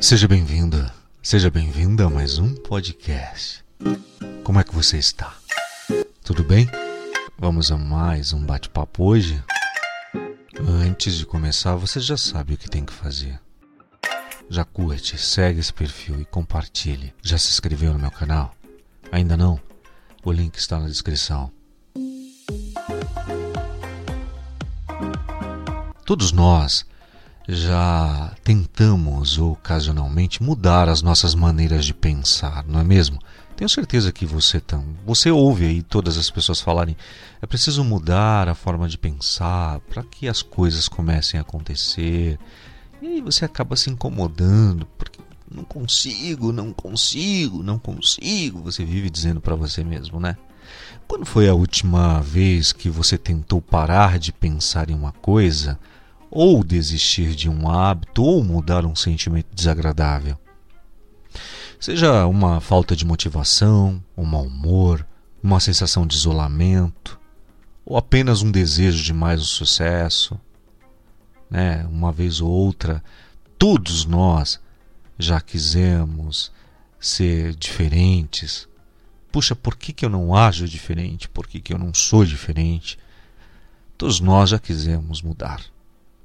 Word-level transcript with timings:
Seja 0.00 0.26
bem-vinda, 0.26 0.94
seja 1.22 1.50
bem-vinda 1.50 2.06
a 2.06 2.10
mais 2.10 2.38
um 2.38 2.54
podcast. 2.54 3.62
Como 4.42 4.58
é 4.58 4.64
que 4.64 4.74
você 4.74 4.96
está? 4.96 5.36
Tudo 6.24 6.42
bem? 6.42 6.66
Vamos 7.38 7.70
a 7.70 7.76
mais 7.76 8.32
um 8.32 8.42
bate-papo 8.42 9.04
hoje? 9.04 9.44
Antes 10.58 11.16
de 11.16 11.26
começar, 11.26 11.76
você 11.76 12.00
já 12.00 12.16
sabe 12.16 12.54
o 12.54 12.56
que 12.56 12.68
tem 12.68 12.82
que 12.82 12.94
fazer. 12.94 13.38
Já 14.48 14.64
curte, 14.64 15.18
segue 15.18 15.60
esse 15.60 15.72
perfil 15.72 16.18
e 16.18 16.24
compartilhe. 16.24 17.12
Já 17.22 17.36
se 17.36 17.50
inscreveu 17.50 17.92
no 17.92 17.98
meu 17.98 18.10
canal? 18.10 18.54
Ainda 19.12 19.36
não? 19.36 19.60
O 20.24 20.32
link 20.32 20.56
está 20.56 20.80
na 20.80 20.88
descrição. 20.88 21.52
Todos 26.06 26.32
nós 26.32 26.86
já 27.52 28.32
tentamos 28.44 29.36
ocasionalmente 29.38 30.42
mudar 30.42 30.88
as 30.88 31.02
nossas 31.02 31.34
maneiras 31.34 31.84
de 31.84 31.92
pensar, 31.92 32.64
não 32.64 32.78
é 32.78 32.84
mesmo? 32.84 33.18
Tenho 33.56 33.68
certeza 33.68 34.12
que 34.12 34.24
você 34.24 34.60
tam, 34.60 34.84
você 35.04 35.30
ouve 35.30 35.66
aí 35.66 35.82
todas 35.82 36.16
as 36.16 36.30
pessoas 36.30 36.60
falarem 36.60 36.96
é 37.42 37.46
preciso 37.46 37.82
mudar 37.82 38.48
a 38.48 38.54
forma 38.54 38.88
de 38.88 38.96
pensar 38.96 39.80
para 39.80 40.02
que 40.04 40.28
as 40.28 40.42
coisas 40.42 40.88
comecem 40.88 41.38
a 41.38 41.42
acontecer. 41.42 42.38
E 43.02 43.06
aí 43.06 43.20
você 43.20 43.44
acaba 43.44 43.76
se 43.76 43.90
incomodando 43.90 44.86
porque 44.96 45.20
não 45.50 45.64
consigo, 45.64 46.52
não 46.52 46.72
consigo, 46.72 47.62
não 47.62 47.78
consigo. 47.78 48.62
Você 48.62 48.84
vive 48.84 49.10
dizendo 49.10 49.40
para 49.40 49.56
você 49.56 49.82
mesmo, 49.82 50.20
né? 50.20 50.36
Quando 51.08 51.26
foi 51.26 51.48
a 51.48 51.54
última 51.54 52.20
vez 52.20 52.72
que 52.72 52.88
você 52.88 53.18
tentou 53.18 53.60
parar 53.60 54.18
de 54.18 54.32
pensar 54.32 54.88
em 54.88 54.94
uma 54.94 55.12
coisa? 55.12 55.78
Ou 56.30 56.62
desistir 56.62 57.34
de 57.34 57.48
um 57.48 57.68
hábito, 57.68 58.22
ou 58.22 58.44
mudar 58.44 58.86
um 58.86 58.94
sentimento 58.94 59.48
desagradável. 59.54 60.38
Seja 61.80 62.26
uma 62.26 62.60
falta 62.60 62.94
de 62.94 63.04
motivação, 63.04 64.02
um 64.16 64.24
mau 64.24 64.44
humor, 64.44 65.06
uma 65.42 65.58
sensação 65.58 66.06
de 66.06 66.14
isolamento, 66.14 67.18
ou 67.84 67.96
apenas 67.96 68.42
um 68.42 68.50
desejo 68.50 69.02
de 69.02 69.12
mais 69.12 69.40
um 69.40 69.44
sucesso, 69.44 70.38
né? 71.50 71.86
uma 71.90 72.12
vez 72.12 72.40
ou 72.40 72.50
outra, 72.50 73.02
todos 73.58 74.04
nós 74.04 74.60
já 75.18 75.40
quisemos 75.40 76.52
ser 77.00 77.54
diferentes. 77.54 78.68
Puxa, 79.32 79.56
por 79.56 79.76
que, 79.76 79.92
que 79.92 80.04
eu 80.04 80.10
não 80.10 80.34
ajo 80.34 80.68
diferente? 80.68 81.28
Por 81.28 81.46
que, 81.46 81.60
que 81.60 81.72
eu 81.72 81.78
não 81.78 81.94
sou 81.94 82.24
diferente? 82.24 82.98
Todos 83.96 84.20
nós 84.20 84.50
já 84.50 84.58
quisemos 84.58 85.22
mudar. 85.22 85.62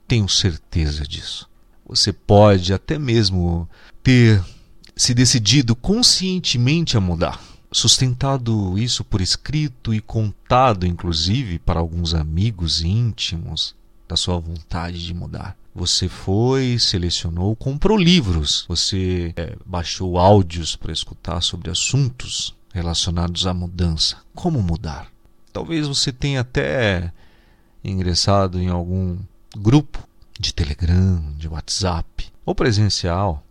Tenho 0.08 0.30
certeza 0.30 1.04
disso. 1.04 1.50
Você 1.88 2.12
pode 2.12 2.74
até 2.74 2.98
mesmo 2.98 3.70
ter 4.04 4.44
se 4.96 5.14
decidido 5.14 5.76
conscientemente 5.76 6.96
a 6.96 7.02
mudar, 7.02 7.42
sustentado 7.72 8.78
isso 8.78 9.04
por 9.04 9.20
escrito 9.20 9.94
e 9.94 10.00
contado, 10.00 10.86
inclusive, 10.86 11.60
para 11.60 11.80
alguns 11.80 12.14
amigos 12.14 12.82
íntimos 12.82 13.76
da 14.08 14.16
sua 14.16 14.40
vontade 14.40 15.04
de 15.04 15.14
mudar. 15.14 15.58
Você 15.74 16.08
foi, 16.08 16.78
selecionou, 16.80 17.56
comprou 17.56 17.98
livros, 17.98 18.66
você 18.68 19.34
é, 19.36 19.58
baixou 19.66 20.18
áudios 20.18 20.76
para 20.76 20.94
escutar 20.94 21.42
sobre 21.42 21.70
assuntos 21.70 22.56
relacionados 22.74 23.46
à 23.46 23.54
mudança. 23.54 24.18
Como 24.34 24.62
mudar? 24.62 25.12
Talvez 25.52 25.88
você 25.88 26.14
tenha 26.14 26.42
até 26.42 27.12
ingressado 27.84 28.60
em 28.60 28.70
algum 28.70 29.18
grupo 29.56 30.08
de 30.40 30.54
Telegram, 30.54 31.34
de 31.38 31.48
WhatsApp 31.48 32.32
ou 32.46 32.54
presencial. 32.54 33.44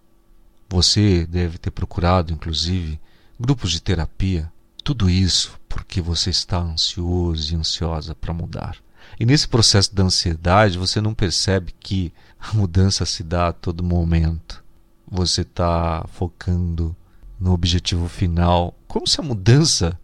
Você 0.68 1.26
deve 1.26 1.56
ter 1.58 1.70
procurado, 1.70 2.32
inclusive, 2.32 3.00
grupos 3.40 3.70
de 3.70 3.80
terapia. 3.80 4.52
Tudo 4.82 5.08
isso 5.08 5.58
porque 5.68 6.00
você 6.00 6.30
está 6.30 6.58
ansioso 6.58 7.52
e 7.52 7.56
ansiosa 7.56 8.14
para 8.14 8.34
mudar. 8.34 8.76
E 9.18 9.24
nesse 9.24 9.48
processo 9.48 9.94
da 9.94 10.02
ansiedade, 10.02 10.78
você 10.78 11.00
não 11.00 11.14
percebe 11.14 11.74
que 11.78 12.12
a 12.38 12.54
mudança 12.54 13.06
se 13.06 13.22
dá 13.22 13.48
a 13.48 13.52
todo 13.52 13.82
momento. 13.82 14.62
Você 15.10 15.42
está 15.42 16.04
focando 16.12 16.94
no 17.40 17.52
objetivo 17.52 18.08
final, 18.08 18.74
como 18.86 19.06
se 19.06 19.20
a 19.20 19.24
mudança 19.24 19.98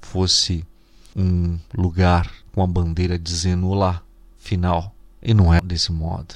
fosse 0.00 0.64
um 1.14 1.58
lugar 1.76 2.30
com 2.52 2.62
a 2.62 2.66
bandeira 2.66 3.18
dizendo 3.18 3.68
olá, 3.68 4.02
final. 4.38 4.91
E 5.22 5.32
não 5.32 5.52
é 5.52 5.60
desse 5.60 5.92
modo. 5.92 6.34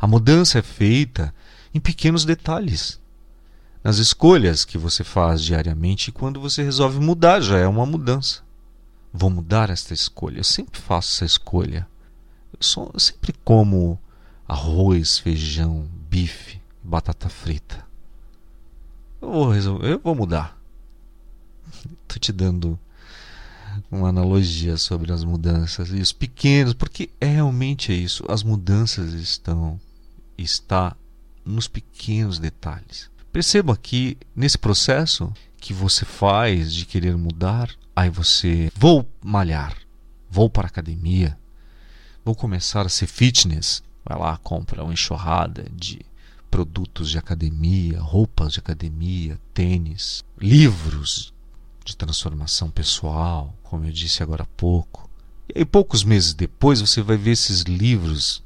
A 0.00 0.06
mudança 0.06 0.58
é 0.58 0.62
feita 0.62 1.34
em 1.74 1.80
pequenos 1.80 2.24
detalhes. 2.24 3.00
Nas 3.84 3.98
escolhas 3.98 4.64
que 4.64 4.78
você 4.78 5.02
faz 5.02 5.42
diariamente 5.42 6.08
e 6.08 6.12
quando 6.12 6.40
você 6.40 6.62
resolve 6.62 7.00
mudar, 7.00 7.40
já 7.40 7.58
é 7.58 7.66
uma 7.66 7.84
mudança. 7.84 8.42
Vou 9.12 9.28
mudar 9.28 9.70
esta 9.70 9.92
escolha. 9.92 10.38
Eu 10.38 10.44
sempre 10.44 10.80
faço 10.80 11.14
essa 11.14 11.24
escolha. 11.24 11.86
Eu, 12.52 12.58
só, 12.60 12.90
eu 12.94 13.00
sempre 13.00 13.34
como 13.44 13.98
arroz, 14.46 15.18
feijão, 15.18 15.88
bife, 16.08 16.60
batata 16.82 17.28
frita. 17.28 17.84
Eu 19.20 19.30
vou, 19.30 19.50
resolver, 19.50 19.92
eu 19.92 19.98
vou 19.98 20.14
mudar. 20.14 20.58
Estou 22.02 22.18
te 22.18 22.32
dando 22.32 22.78
uma 23.90 24.08
analogia 24.08 24.76
sobre 24.76 25.12
as 25.12 25.24
mudanças 25.24 25.90
e 25.90 26.00
os 26.00 26.12
pequenos, 26.12 26.74
porque 26.74 27.10
é 27.20 27.26
realmente 27.26 27.92
é 27.92 27.94
isso. 27.94 28.24
As 28.28 28.42
mudanças 28.42 29.12
estão 29.12 29.80
está 30.36 30.96
nos 31.44 31.68
pequenos 31.68 32.38
detalhes. 32.38 33.10
Perceba 33.32 33.76
que 33.76 34.16
nesse 34.34 34.58
processo 34.58 35.32
que 35.58 35.72
você 35.72 36.04
faz 36.04 36.72
de 36.74 36.84
querer 36.84 37.16
mudar, 37.16 37.70
aí 37.94 38.10
você 38.10 38.70
vou 38.76 39.08
malhar, 39.22 39.76
vou 40.30 40.50
para 40.50 40.66
a 40.66 40.68
academia, 40.68 41.38
vou 42.24 42.34
começar 42.34 42.84
a 42.84 42.90
ser 42.90 43.06
fitness, 43.06 43.82
vai 44.04 44.18
lá 44.18 44.36
compra 44.38 44.82
uma 44.82 44.92
enxurrada 44.92 45.64
de 45.72 46.00
produtos 46.50 47.10
de 47.10 47.16
academia, 47.16 48.00
roupas 48.00 48.52
de 48.52 48.58
academia, 48.58 49.40
tênis, 49.54 50.22
livros 50.38 51.32
de 51.84 51.96
transformação 51.96 52.70
pessoal, 52.70 53.54
como 53.62 53.84
eu 53.84 53.92
disse 53.92 54.22
agora 54.22 54.44
há 54.44 54.56
pouco. 54.56 55.10
E 55.48 55.58
aí, 55.58 55.64
poucos 55.64 56.04
meses 56.04 56.34
depois, 56.34 56.80
você 56.80 57.02
vai 57.02 57.16
ver 57.16 57.32
esses 57.32 57.62
livros 57.62 58.42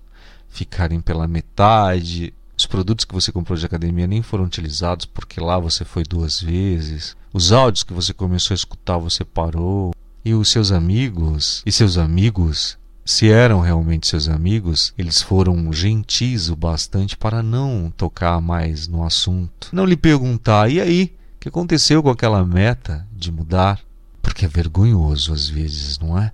ficarem 0.49 1.01
pela 1.01 1.29
metade. 1.29 2.33
Os 2.57 2.67
produtos 2.67 3.05
que 3.05 3.15
você 3.15 3.31
comprou 3.31 3.57
de 3.57 3.67
academia 3.67 4.07
nem 4.07 4.23
foram 4.23 4.45
utilizados 4.45 5.05
porque 5.07 5.41
lá 5.41 5.59
você 5.59 5.85
foi 5.85 6.03
duas 6.03 6.41
vezes. 6.41 7.17
Os 7.33 7.53
áudios 7.53 7.83
que 7.83 7.93
você 7.93 8.15
começou 8.15 8.55
a 8.55 8.57
escutar, 8.57 8.97
você 8.97 9.25
parou. 9.25 9.95
E 10.25 10.35
os 10.35 10.49
seus 10.49 10.73
amigos 10.73 11.63
e 11.65 11.71
seus 11.71 11.99
amigos 11.99 12.79
se 13.07 13.31
eram 13.31 13.61
realmente 13.61 14.09
seus 14.09 14.29
amigos, 14.29 14.93
eles 14.99 15.23
foram 15.23 15.73
gentis 15.73 16.49
o 16.49 16.57
bastante 16.57 17.17
para 17.17 17.41
não 17.41 17.93
tocar 17.97 18.41
mais 18.41 18.89
no 18.89 19.05
assunto. 19.05 19.69
Não 19.73 19.85
lhe 19.85 19.97
perguntar, 19.97 20.69
e 20.69 20.81
aí? 20.81 21.16
Que 21.41 21.49
aconteceu 21.49 22.03
com 22.03 22.11
aquela 22.11 22.45
meta 22.45 23.07
de 23.13 23.31
mudar? 23.31 23.81
Porque 24.21 24.45
é 24.45 24.49
vergonhoso 24.49 25.33
às 25.33 25.49
vezes, 25.49 25.99
não 25.99 26.19
é? 26.19 26.33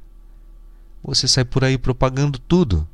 Você 1.04 1.26
sai 1.26 1.44
por 1.44 1.64
aí 1.64 1.76
propagando 1.76 2.38
tudo, 2.38 2.86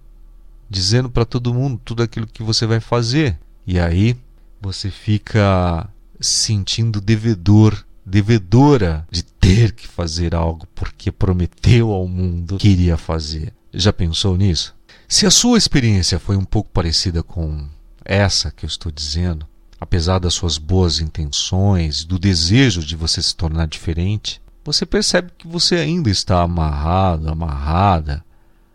dizendo 0.69 1.11
para 1.11 1.25
todo 1.25 1.55
mundo 1.55 1.81
tudo 1.85 2.03
aquilo 2.03 2.27
que 2.27 2.43
você 2.43 2.67
vai 2.67 2.81
fazer. 2.81 3.39
E 3.67 3.79
aí 3.79 4.17
você 4.61 4.91
fica 4.91 5.89
sentindo 6.21 7.01
devedor, 7.01 7.85
devedora 8.05 9.07
de 9.11 9.23
ter 9.23 9.73
que 9.73 9.87
fazer 9.87 10.35
algo 10.35 10.67
porque 10.75 11.13
prometeu 11.13 11.93
ao 11.93 12.09
mundo 12.09 12.57
que 12.57 12.69
iria 12.69 12.97
fazer. 12.97 13.53
Já 13.73 13.93
pensou 13.93 14.37
nisso? 14.37 14.75
Se 15.07 15.27
a 15.27 15.31
sua 15.31 15.59
experiência 15.59 16.19
foi 16.19 16.37
um 16.37 16.45
pouco 16.45 16.71
parecida 16.71 17.23
com 17.23 17.67
essa 18.05 18.51
que 18.51 18.65
eu 18.65 18.69
estou 18.69 18.91
dizendo, 18.91 19.47
apesar 19.81 20.19
das 20.19 20.35
suas 20.35 20.59
boas 20.59 21.01
intenções, 21.01 22.05
do 22.05 22.19
desejo 22.19 22.83
de 22.83 22.97
você 22.97 23.23
se 23.23 23.35
tornar 23.35 23.67
diferente, 23.67 24.41
você 24.65 24.85
percebe 24.85 25.33
que 25.37 25.47
você 25.47 25.77
ainda 25.77 26.11
está 26.11 26.43
amarrado, 26.43 27.29
amarrada 27.29 28.25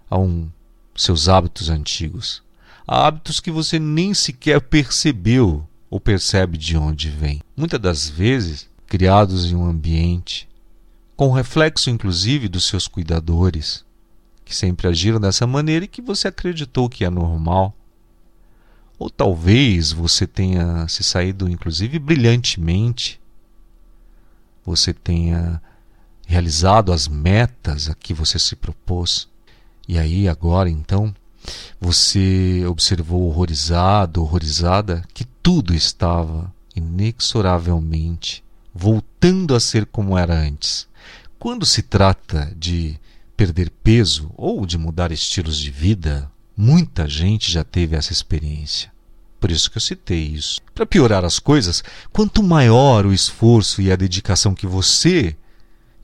a 0.10 0.18
um 0.18 0.50
seus 0.96 1.28
hábitos 1.28 1.70
antigos, 1.70 2.42
a 2.88 3.08
hábitos 3.08 3.40
que 3.40 3.52
você 3.52 3.80
nem 3.80 4.14
sequer 4.14 4.62
percebeu 4.62 5.68
ou 5.90 6.00
percebe 6.00 6.58
de 6.58 6.78
onde 6.78 7.10
vem. 7.10 7.42
Muitas 7.56 7.80
das 7.80 8.10
vezes, 8.10 8.70
criados 8.88 9.52
em 9.52 9.56
um 9.56 9.66
ambiente 9.66 10.48
com 11.16 11.32
reflexo 11.32 11.90
inclusive 11.90 12.48
dos 12.48 12.66
seus 12.66 12.88
cuidadores, 12.88 13.86
que 14.44 14.56
sempre 14.56 14.88
agiram 14.88 15.20
dessa 15.20 15.46
maneira 15.46 15.86
e 15.86 15.88
que 15.88 16.02
você 16.02 16.28
acreditou 16.28 16.90
que 16.90 17.06
é 17.06 17.10
normal 17.10 17.76
ou 19.04 19.10
talvez 19.10 19.92
você 19.92 20.26
tenha 20.26 20.88
se 20.88 21.04
saído, 21.04 21.50
inclusive, 21.50 22.00
brilhantemente. 22.00 23.20
Você 24.66 24.94
tenha 24.94 25.62
realizado 26.26 26.94
as 26.94 27.10
metas 27.10 27.90
a 27.90 27.96
que 27.96 28.14
você 28.14 28.40
se 28.40 28.56
propôs. 28.56 29.28
E 29.90 30.00
aí, 30.00 30.30
agora, 30.30 30.70
então, 30.70 31.14
você 31.82 32.64
observou 32.66 33.24
horrorizado, 33.24 34.22
horrorizada, 34.22 35.04
que 35.14 35.26
tudo 35.26 35.74
estava 35.74 36.50
inexoravelmente 36.74 38.42
voltando 38.74 39.54
a 39.54 39.60
ser 39.60 39.86
como 39.86 40.18
era 40.18 40.34
antes. 40.34 40.88
Quando 41.38 41.66
se 41.66 41.82
trata 41.82 42.54
de 42.56 42.98
perder 43.36 43.70
peso 43.70 44.32
ou 44.38 44.66
de 44.66 44.78
mudar 44.78 45.12
estilos 45.12 45.58
de 45.58 45.70
vida, 45.70 46.32
muita 46.56 47.06
gente 47.06 47.52
já 47.52 47.66
teve 47.66 47.98
essa 47.98 48.14
experiência. 48.14 48.93
Por 49.44 49.52
isso 49.52 49.70
que 49.70 49.76
eu 49.76 49.82
citei 49.82 50.24
isso. 50.24 50.62
Para 50.74 50.86
piorar 50.86 51.26
as 51.26 51.38
coisas, 51.38 51.84
quanto 52.14 52.42
maior 52.42 53.06
o 53.06 53.12
esforço 53.12 53.82
e 53.82 53.92
a 53.92 53.96
dedicação 53.98 54.56
que 54.56 54.66
você 54.66 55.36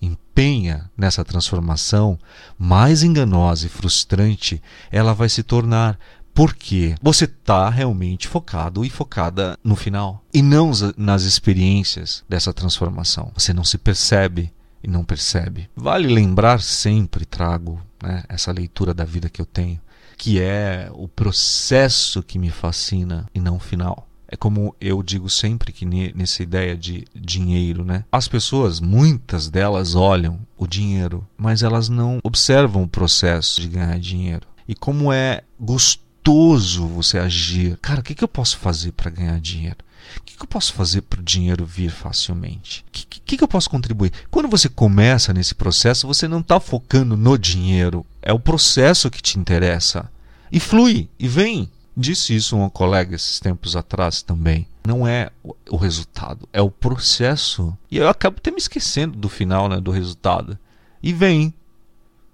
empenha 0.01 0.91
nessa 0.97 1.23
transformação, 1.23 2.19
mais 2.57 3.01
enganosa 3.01 3.65
e 3.65 3.69
frustrante 3.69 4.61
ela 4.91 5.13
vai 5.13 5.29
se 5.29 5.41
tornar, 5.41 5.97
porque 6.33 6.95
você 7.01 7.23
está 7.23 7.69
realmente 7.69 8.27
focado 8.27 8.83
e 8.83 8.89
focada 8.89 9.57
no 9.63 9.77
final 9.77 10.21
e 10.33 10.41
não 10.41 10.71
nas 10.97 11.23
experiências 11.23 12.25
dessa 12.27 12.51
transformação. 12.51 13.31
Você 13.35 13.53
não 13.53 13.63
se 13.63 13.77
percebe 13.77 14.51
e 14.83 14.87
não 14.89 15.05
percebe. 15.05 15.69
Vale 15.77 16.09
lembrar 16.09 16.59
sempre, 16.59 17.23
trago 17.23 17.81
né, 18.03 18.21
essa 18.27 18.51
leitura 18.51 18.93
da 18.93 19.05
vida 19.05 19.29
que 19.29 19.41
eu 19.41 19.45
tenho, 19.45 19.79
que 20.19 20.37
é 20.41 20.91
o 20.93 21.07
processo 21.07 22.21
que 22.21 22.37
me 22.37 22.51
fascina 22.51 23.25
e 23.33 23.39
não 23.39 23.55
o 23.55 23.59
final. 23.59 24.05
É 24.27 24.35
como 24.35 24.75
eu 24.79 25.01
digo 25.01 25.29
sempre 25.29 25.71
que 25.71 25.85
nessa 26.13 26.43
ideia 26.43 26.77
de 26.77 27.05
dinheiro, 27.15 27.83
né? 27.83 28.03
As 28.11 28.27
pessoas, 28.27 28.79
muitas 28.79 29.49
delas 29.49 29.95
olham 29.95 30.39
o 30.57 30.67
dinheiro, 30.67 31.25
mas 31.35 31.63
elas 31.63 31.87
não 31.87 32.19
observam 32.21 32.83
o 32.83 32.87
processo 32.87 33.61
de 33.61 33.69
ganhar 33.69 33.97
dinheiro. 33.97 34.45
E 34.67 34.75
como 34.75 35.11
é 35.11 35.41
gostoso 35.59 36.85
você 36.85 37.17
agir. 37.17 37.77
Cara, 37.81 38.01
o 38.01 38.03
que, 38.03 38.13
que 38.13 38.23
eu 38.23 38.27
posso 38.27 38.57
fazer 38.57 38.91
para 38.91 39.09
ganhar 39.09 39.39
dinheiro? 39.39 39.77
O 40.17 40.23
que, 40.23 40.35
que 40.37 40.43
eu 40.43 40.47
posso 40.47 40.73
fazer 40.73 41.01
para 41.01 41.19
o 41.19 41.23
dinheiro 41.23 41.65
vir 41.65 41.91
facilmente? 41.91 42.83
O 42.87 42.91
que, 42.91 43.05
que, 43.05 43.37
que 43.37 43.43
eu 43.43 43.47
posso 43.47 43.69
contribuir? 43.69 44.11
Quando 44.29 44.49
você 44.49 44.67
começa 44.69 45.33
nesse 45.33 45.53
processo, 45.53 46.07
você 46.07 46.27
não 46.27 46.39
está 46.39 46.59
focando 46.59 47.15
no 47.15 47.37
dinheiro, 47.37 48.05
é 48.21 48.33
o 48.33 48.39
processo 48.39 49.09
que 49.09 49.21
te 49.21 49.37
interessa. 49.37 50.09
E 50.51 50.59
flui, 50.59 51.09
e 51.19 51.27
vem. 51.27 51.69
Disse 51.95 52.33
isso 52.33 52.55
um 52.55 52.69
colega 52.69 53.15
esses 53.15 53.39
tempos 53.39 53.75
atrás 53.75 54.21
também. 54.21 54.65
Não 54.87 55.07
é 55.07 55.29
o 55.69 55.75
resultado, 55.75 56.47
é 56.53 56.61
o 56.61 56.71
processo. 56.71 57.77
E 57.91 57.97
eu 57.97 58.07
acabo 58.07 58.37
até 58.37 58.49
me 58.49 58.57
esquecendo 58.57 59.17
do 59.17 59.27
final, 59.27 59.67
né, 59.67 59.79
do 59.79 59.91
resultado. 59.91 60.57
E 61.03 61.11
vem. 61.11 61.53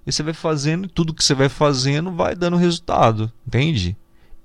E 0.06 0.12
você 0.12 0.22
vai 0.22 0.33
fazendo, 0.33 0.86
e 0.86 0.89
tudo 0.89 1.13
que 1.13 1.24
você 1.24 1.33
vai 1.33 1.50
fazendo 1.50 2.12
vai 2.12 2.36
dando 2.36 2.57
resultado, 2.57 3.31
entende? 3.45 3.98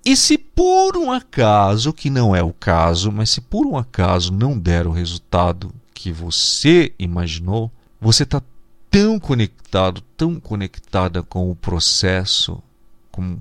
E 0.05 0.17
se 0.17 0.39
por 0.39 0.97
um 0.97 1.13
acaso, 1.13 1.93
que 1.93 2.09
não 2.09 2.35
é 2.35 2.43
o 2.43 2.53
caso, 2.53 3.13
mas 3.13 3.31
se 3.31 3.41
por 3.41 3.67
um 3.67 3.77
acaso 3.77 4.33
não 4.33 4.59
der 4.59 4.87
o 4.87 4.93
resultado 4.93 5.73
que 5.93 6.11
você 6.11 6.95
imaginou, 6.99 7.71
você 8.01 8.23
está 8.23 8.43
tão 8.91 9.21
conectado, 9.21 10.03
tão 10.17 10.41
conectada 10.41 11.23
com 11.23 11.51
o 11.51 11.55
processo, 11.55 12.63
com, 13.13 13.39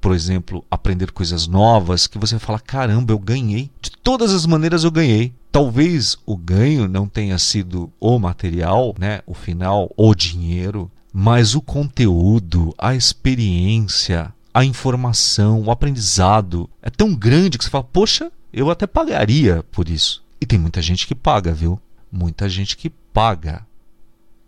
por 0.00 0.14
exemplo, 0.14 0.64
aprender 0.70 1.10
coisas 1.10 1.46
novas, 1.46 2.06
que 2.06 2.18
você 2.18 2.38
fala: 2.38 2.60
caramba, 2.60 3.12
eu 3.12 3.18
ganhei. 3.18 3.70
De 3.80 3.90
todas 3.90 4.32
as 4.34 4.44
maneiras 4.44 4.84
eu 4.84 4.90
ganhei. 4.90 5.32
Talvez 5.50 6.16
o 6.24 6.36
ganho 6.36 6.86
não 6.88 7.06
tenha 7.06 7.38
sido 7.38 7.90
o 7.98 8.18
material, 8.18 8.94
né, 8.98 9.20
o 9.26 9.34
final, 9.34 9.90
o 9.96 10.14
dinheiro, 10.14 10.90
mas 11.12 11.54
o 11.54 11.60
conteúdo, 11.60 12.74
a 12.78 12.94
experiência, 12.94 14.32
a 14.54 14.64
informação, 14.64 15.62
o 15.62 15.70
aprendizado 15.70 16.68
é 16.82 16.90
tão 16.90 17.14
grande 17.14 17.56
que 17.56 17.64
você 17.64 17.70
fala, 17.70 17.84
poxa, 17.84 18.30
eu 18.52 18.70
até 18.70 18.86
pagaria 18.86 19.64
por 19.72 19.88
isso. 19.88 20.22
E 20.40 20.46
tem 20.46 20.58
muita 20.58 20.82
gente 20.82 21.06
que 21.06 21.14
paga, 21.14 21.52
viu? 21.52 21.80
Muita 22.10 22.48
gente 22.48 22.76
que 22.76 22.90
paga 22.90 23.66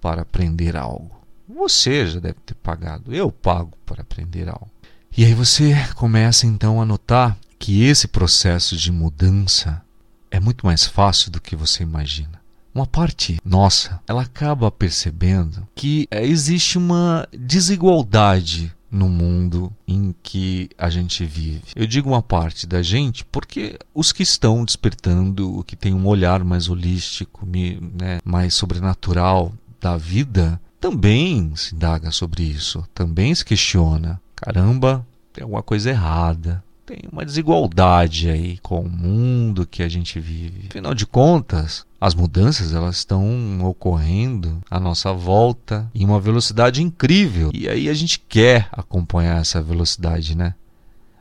para 0.01 0.23
aprender 0.23 0.77
algo. 0.77 1.11
Você 1.49 2.07
já 2.07 2.21
deve 2.21 2.39
ter 2.45 2.55
pagado, 2.55 3.15
eu 3.15 3.31
pago 3.31 3.73
para 3.87 4.03
aprender 4.03 4.49
algo. 4.49 4.71
E 5.17 5.25
aí 5.25 5.33
você 5.33 5.75
começa 5.95 6.47
então 6.47 6.83
a 6.83 6.85
notar 6.85 7.37
que 7.59 7.85
esse 7.85 8.09
processo 8.09 8.77
de 8.77 8.91
mudança 8.91 9.83
é 10.31 10.41
muito 10.41 10.67
mais 10.67 10.85
fácil 10.85 11.31
do 11.31 11.41
que 11.41 11.55
você 11.55 11.83
imagina. 11.83 12.43
Uma 12.75 12.87
parte 12.87 13.39
nossa, 13.45 14.01
ela 14.07 14.23
acaba 14.23 14.71
percebendo 14.71 15.67
que 15.75 16.09
existe 16.11 16.77
uma 16.77 17.27
desigualdade 17.33 18.75
no 18.95 19.09
mundo 19.09 19.73
em 19.87 20.15
que 20.23 20.71
a 20.79 20.89
gente 20.89 21.25
vive. 21.25 21.63
Eu 21.75 21.87
digo 21.87 22.09
uma 22.09 22.23
parte 22.23 22.67
da 22.67 22.81
gente 22.81 23.25
porque 23.25 23.77
os 23.93 24.13
que 24.13 24.23
estão 24.23 24.65
despertando, 24.65 25.65
que 25.67 25.75
têm 25.77 25.93
um 25.93 26.07
olhar 26.07 26.45
mais 26.45 26.69
holístico, 26.69 27.45
né, 27.45 28.21
mais 28.25 28.55
sobrenatural 28.55 29.53
da 29.81 29.97
vida, 29.97 30.61
também 30.81 31.55
se 31.57 31.75
indaga 31.75 32.11
sobre 32.11 32.45
isso, 32.45 32.87
também 32.95 33.35
se 33.35 33.45
questiona. 33.45 34.21
Caramba, 34.37 35.05
tem 35.33 35.43
alguma 35.43 35.63
coisa 35.63 35.91
errada. 35.91 36.64
Tem 36.87 36.99
uma 37.11 37.25
desigualdade 37.25 38.29
aí 38.29 38.59
com 38.59 38.81
o 38.81 38.89
mundo 38.89 39.67
que 39.67 39.83
a 39.83 39.89
gente 39.89 40.21
vive. 40.21 40.67
Afinal 40.69 40.93
de 40.93 41.07
contas, 41.07 41.87
as 41.99 42.15
mudanças 42.15 42.75
elas 42.75 42.97
estão 42.97 43.65
ocorrendo 43.65 44.63
à 44.71 44.79
nossa 44.79 45.11
volta 45.11 45.91
em 45.95 46.05
uma 46.05 46.21
velocidade 46.21 46.83
incrível. 46.83 47.51
E 47.55 47.67
aí 47.69 47.89
a 47.89 47.95
gente 47.95 48.19
quer 48.21 48.69
acompanhar 48.71 49.41
essa 49.41 49.63
velocidade, 49.63 50.37
né? 50.37 50.55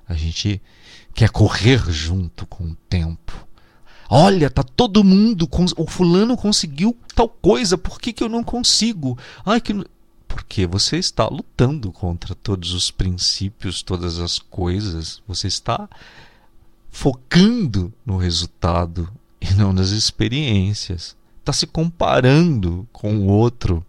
A 0.07 0.15
gente 0.15 0.61
quer 1.13 1.29
correr 1.29 1.89
junto 1.89 2.45
com 2.45 2.65
o 2.65 2.75
tempo. 2.89 3.47
Olha, 4.09 4.49
tá 4.49 4.63
todo 4.63 5.03
mundo, 5.03 5.47
o 5.77 5.87
fulano 5.87 6.35
conseguiu 6.35 6.95
tal 7.15 7.29
coisa, 7.29 7.77
por 7.77 7.99
que, 7.99 8.11
que 8.11 8.23
eu 8.23 8.29
não 8.29 8.43
consigo? 8.43 9.17
Ai, 9.45 9.61
que 9.61 9.73
porque 10.33 10.65
você 10.65 10.97
está 10.97 11.27
lutando 11.27 11.91
contra 11.91 12.33
todos 12.33 12.73
os 12.73 12.89
princípios, 12.89 13.83
todas 13.83 14.17
as 14.17 14.39
coisas, 14.39 15.21
você 15.27 15.47
está 15.47 15.87
focando 16.89 17.93
no 18.03 18.17
resultado 18.17 19.07
e 19.39 19.53
não 19.53 19.71
nas 19.71 19.89
experiências. 19.89 21.15
Está 21.39 21.53
se 21.53 21.67
comparando 21.67 22.87
com 22.91 23.15
o 23.15 23.27
outro, 23.27 23.85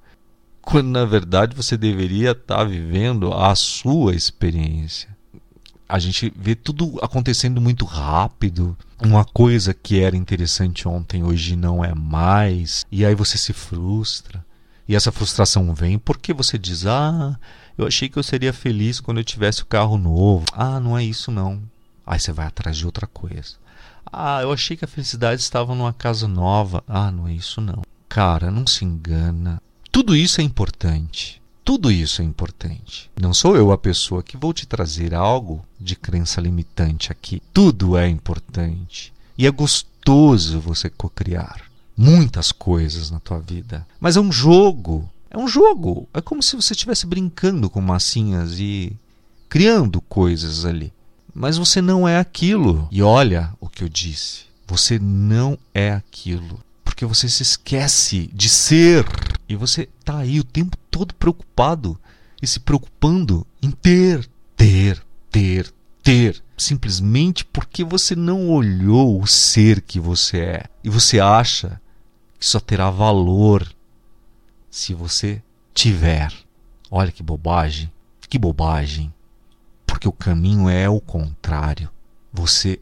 quando 0.60 0.88
na 0.88 1.06
verdade 1.06 1.56
você 1.56 1.78
deveria 1.78 2.32
estar 2.32 2.58
tá 2.58 2.64
vivendo 2.64 3.32
a 3.32 3.54
sua 3.54 4.14
experiência. 4.14 5.16
A 5.88 5.98
gente 5.98 6.30
vê 6.36 6.54
tudo 6.54 6.98
acontecendo 7.00 7.58
muito 7.58 7.86
rápido. 7.86 8.76
Uma 9.02 9.24
coisa 9.24 9.72
que 9.72 9.98
era 9.98 10.14
interessante 10.14 10.86
ontem 10.86 11.24
hoje 11.24 11.56
não 11.56 11.82
é 11.82 11.94
mais. 11.94 12.84
E 12.92 13.02
aí 13.02 13.14
você 13.14 13.38
se 13.38 13.54
frustra. 13.54 14.44
E 14.86 14.94
essa 14.94 15.12
frustração 15.12 15.74
vem 15.74 15.98
porque 15.98 16.32
você 16.32 16.58
diz: 16.58 16.86
Ah, 16.86 17.38
eu 17.76 17.86
achei 17.86 18.08
que 18.08 18.18
eu 18.18 18.22
seria 18.22 18.52
feliz 18.52 19.00
quando 19.00 19.18
eu 19.18 19.24
tivesse 19.24 19.62
o 19.62 19.66
carro 19.66 19.96
novo. 19.96 20.44
Ah, 20.52 20.78
não 20.78 20.96
é 20.96 21.02
isso 21.02 21.30
não. 21.30 21.62
Aí 22.06 22.20
você 22.20 22.32
vai 22.32 22.46
atrás 22.46 22.76
de 22.76 22.86
outra 22.86 23.06
coisa. 23.06 23.56
Ah, 24.12 24.42
eu 24.42 24.52
achei 24.52 24.76
que 24.76 24.84
a 24.84 24.88
felicidade 24.88 25.40
estava 25.40 25.74
numa 25.74 25.92
casa 25.92 26.28
nova. 26.28 26.84
Ah, 26.86 27.10
não 27.10 27.26
é 27.26 27.32
isso 27.32 27.60
não. 27.60 27.82
Cara, 28.08 28.50
não 28.50 28.66
se 28.66 28.84
engana. 28.84 29.60
Tudo 29.90 30.14
isso 30.14 30.40
é 30.40 30.44
importante. 30.44 31.42
Tudo 31.64 31.90
isso 31.90 32.20
é 32.20 32.24
importante. 32.24 33.10
Não 33.18 33.32
sou 33.32 33.56
eu 33.56 33.72
a 33.72 33.78
pessoa 33.78 34.22
que 34.22 34.36
vou 34.36 34.52
te 34.52 34.66
trazer 34.66 35.14
algo 35.14 35.64
de 35.80 35.96
crença 35.96 36.40
limitante 36.40 37.10
aqui. 37.10 37.42
Tudo 37.54 37.96
é 37.96 38.06
importante. 38.06 39.12
E 39.36 39.46
é 39.46 39.50
gostoso 39.50 40.60
você 40.60 40.90
cocriar 40.90 41.73
muitas 41.96 42.52
coisas 42.52 43.10
na 43.10 43.20
tua 43.20 43.40
vida. 43.40 43.86
Mas 44.00 44.16
é 44.16 44.20
um 44.20 44.32
jogo. 44.32 45.08
É 45.30 45.38
um 45.38 45.48
jogo. 45.48 46.08
É 46.14 46.20
como 46.20 46.42
se 46.42 46.56
você 46.56 46.72
estivesse 46.72 47.06
brincando 47.06 47.68
com 47.68 47.80
massinhas 47.80 48.58
e 48.58 48.92
criando 49.48 50.00
coisas 50.00 50.64
ali 50.64 50.92
mas 51.34 51.58
você 51.58 51.82
não 51.82 52.06
é 52.06 52.18
aquilo. 52.18 52.88
E 52.92 53.02
olha 53.02 53.52
o 53.60 53.68
que 53.68 53.82
eu 53.82 53.88
disse: 53.88 54.44
você 54.66 54.98
não 54.98 55.58
é 55.74 55.92
aquilo. 55.92 56.60
Porque 56.84 57.04
você 57.04 57.28
se 57.28 57.42
esquece 57.42 58.30
de 58.32 58.48
ser. 58.48 59.04
E 59.48 59.56
você 59.56 59.88
está 59.98 60.18
aí 60.18 60.38
o 60.38 60.44
tempo 60.44 60.76
todo 60.90 61.12
preocupado 61.14 61.98
e 62.40 62.46
se 62.46 62.60
preocupando 62.60 63.46
em 63.60 63.70
ter, 63.70 64.26
ter, 64.56 65.02
ter, 65.30 65.74
ter. 66.02 66.42
Simplesmente 66.56 67.44
porque 67.44 67.82
você 67.82 68.14
não 68.14 68.48
olhou 68.48 69.20
o 69.20 69.26
ser 69.26 69.80
que 69.82 69.98
você 69.98 70.38
é. 70.38 70.64
E 70.84 70.88
você 70.88 71.18
acha 71.18 71.80
que 72.44 72.50
só 72.50 72.60
terá 72.60 72.90
valor 72.90 73.66
se 74.70 74.92
você 74.92 75.42
tiver. 75.72 76.30
Olha 76.90 77.10
que 77.10 77.22
bobagem. 77.22 77.90
Que 78.28 78.38
bobagem 78.38 79.10
porque 79.86 80.06
o 80.06 80.12
caminho 80.12 80.68
é 80.68 80.86
o 80.86 81.00
contrário. 81.00 81.88
Você 82.30 82.78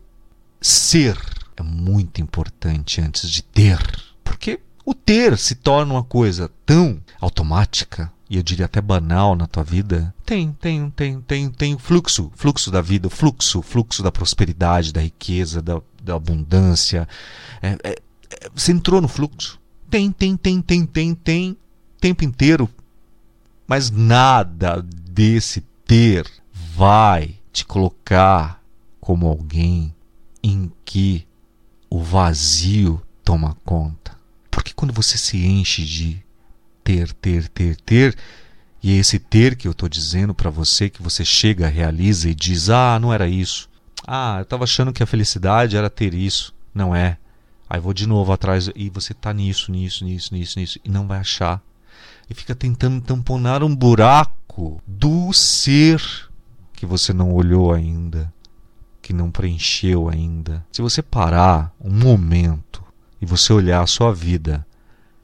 ser 0.60 1.16
é 1.56 1.62
muito 1.62 2.20
importante 2.20 3.00
antes 3.00 3.30
de 3.30 3.40
ter, 3.40 3.78
porque 4.24 4.58
o 4.84 4.94
ter 4.94 5.38
se 5.38 5.54
torna 5.54 5.94
uma 5.94 6.02
coisa 6.02 6.50
tão 6.66 7.00
automática 7.20 8.10
e 8.28 8.38
eu 8.38 8.42
diria 8.42 8.64
até 8.64 8.80
banal 8.80 9.36
na 9.36 9.46
tua 9.46 9.62
vida, 9.62 10.12
tem, 10.26 10.52
tem, 10.54 10.90
tem, 10.90 11.20
tem, 11.20 11.50
tem 11.50 11.78
fluxo, 11.78 12.32
fluxo 12.34 12.70
da 12.70 12.80
vida, 12.80 13.08
fluxo, 13.08 13.62
fluxo 13.62 14.02
da 14.02 14.10
prosperidade, 14.10 14.92
da 14.92 15.02
riqueza, 15.02 15.62
da, 15.62 15.80
da 16.02 16.16
abundância. 16.16 17.06
É, 17.60 17.76
é, 17.84 17.96
você 18.54 18.72
entrou 18.72 19.00
no 19.00 19.08
fluxo. 19.08 19.60
Tem, 19.90 20.10
tem, 20.10 20.36
tem, 20.36 20.62
tem, 20.62 20.86
tem, 20.86 21.14
tem, 21.14 21.56
tempo 22.00 22.24
inteiro. 22.24 22.68
Mas 23.66 23.90
nada 23.90 24.82
desse 24.82 25.60
ter 25.86 26.26
vai 26.74 27.36
te 27.52 27.64
colocar 27.64 28.62
como 29.00 29.26
alguém 29.26 29.94
em 30.42 30.70
que 30.84 31.26
o 31.90 32.02
vazio 32.02 33.00
toma 33.24 33.56
conta. 33.64 34.16
Porque 34.50 34.72
quando 34.74 34.92
você 34.92 35.16
se 35.18 35.44
enche 35.44 35.84
de 35.84 36.22
ter, 36.82 37.12
ter, 37.12 37.48
ter, 37.48 37.76
ter, 37.76 38.16
e 38.82 38.92
é 38.92 38.96
esse 38.96 39.18
ter 39.18 39.56
que 39.56 39.68
eu 39.68 39.72
estou 39.72 39.88
dizendo 39.88 40.34
para 40.34 40.50
você, 40.50 40.90
que 40.90 41.02
você 41.02 41.24
chega, 41.24 41.68
realiza 41.68 42.28
e 42.28 42.34
diz: 42.34 42.68
Ah, 42.68 42.98
não 43.00 43.12
era 43.12 43.28
isso. 43.28 43.70
Ah, 44.06 44.36
eu 44.38 44.42
estava 44.42 44.64
achando 44.64 44.92
que 44.92 45.02
a 45.02 45.06
felicidade 45.06 45.76
era 45.76 45.88
ter 45.88 46.14
isso. 46.14 46.52
Não 46.74 46.94
é. 46.94 47.16
Aí 47.72 47.80
vou 47.80 47.94
de 47.94 48.06
novo 48.06 48.30
atrás 48.30 48.68
e 48.76 48.90
você 48.90 49.12
está 49.12 49.32
nisso, 49.32 49.72
nisso, 49.72 50.04
nisso, 50.04 50.34
nisso, 50.34 50.58
nisso, 50.58 50.78
e 50.84 50.90
não 50.90 51.08
vai 51.08 51.20
achar. 51.20 51.62
E 52.28 52.34
fica 52.34 52.54
tentando 52.54 53.00
tamponar 53.00 53.62
um 53.62 53.74
buraco 53.74 54.78
do 54.86 55.32
ser 55.32 55.98
que 56.74 56.84
você 56.84 57.14
não 57.14 57.32
olhou 57.32 57.72
ainda, 57.72 58.30
que 59.00 59.14
não 59.14 59.30
preencheu 59.30 60.10
ainda. 60.10 60.62
Se 60.70 60.82
você 60.82 61.00
parar 61.00 61.74
um 61.80 61.90
momento 61.90 62.84
e 63.18 63.24
você 63.24 63.54
olhar 63.54 63.80
a 63.80 63.86
sua 63.86 64.12
vida 64.12 64.66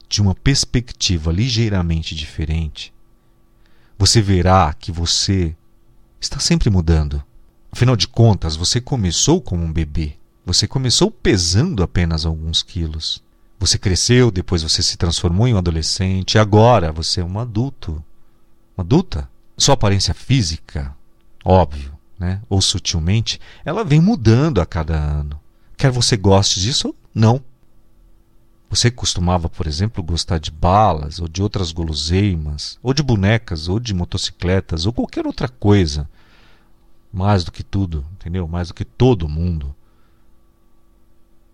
de 0.08 0.22
uma 0.22 0.34
perspectiva 0.34 1.30
ligeiramente 1.30 2.14
diferente, 2.14 2.94
você 3.98 4.22
verá 4.22 4.72
que 4.72 4.90
você 4.90 5.54
está 6.18 6.38
sempre 6.38 6.70
mudando. 6.70 7.22
Afinal 7.70 7.94
de 7.94 8.08
contas, 8.08 8.56
você 8.56 8.80
começou 8.80 9.38
como 9.38 9.62
um 9.62 9.70
bebê. 9.70 10.17
Você 10.48 10.66
começou 10.66 11.10
pesando 11.10 11.82
apenas 11.82 12.24
alguns 12.24 12.62
quilos. 12.62 13.22
Você 13.58 13.76
cresceu, 13.76 14.30
depois 14.30 14.62
você 14.62 14.82
se 14.82 14.96
transformou 14.96 15.46
em 15.46 15.52
um 15.52 15.58
adolescente, 15.58 16.38
agora 16.38 16.90
você 16.90 17.20
é 17.20 17.24
um 17.24 17.38
adulto. 17.38 18.02
Uma 18.74 18.82
adulta. 18.82 19.28
Sua 19.58 19.74
aparência 19.74 20.14
física, 20.14 20.96
óbvio, 21.44 21.92
né? 22.18 22.40
ou 22.48 22.62
sutilmente, 22.62 23.38
ela 23.62 23.84
vem 23.84 24.00
mudando 24.00 24.58
a 24.58 24.64
cada 24.64 24.96
ano. 24.96 25.38
Quer 25.76 25.90
você 25.90 26.16
goste 26.16 26.60
disso 26.60 26.88
ou 26.88 26.96
não. 27.14 27.44
Você 28.70 28.90
costumava, 28.90 29.50
por 29.50 29.66
exemplo, 29.66 30.02
gostar 30.02 30.38
de 30.38 30.50
balas, 30.50 31.20
ou 31.20 31.28
de 31.28 31.42
outras 31.42 31.72
guloseimas, 31.72 32.78
ou 32.82 32.94
de 32.94 33.02
bonecas, 33.02 33.68
ou 33.68 33.78
de 33.78 33.92
motocicletas, 33.92 34.86
ou 34.86 34.94
qualquer 34.94 35.26
outra 35.26 35.46
coisa. 35.46 36.08
Mais 37.12 37.44
do 37.44 37.52
que 37.52 37.62
tudo, 37.62 38.06
entendeu? 38.14 38.48
Mais 38.48 38.68
do 38.68 38.74
que 38.74 38.84
todo 38.86 39.28
mundo. 39.28 39.74